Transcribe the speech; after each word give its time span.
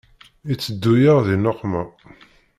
Iteddu-yaɣ 0.53 1.19
di 1.27 1.35
nneqma. 1.37 1.83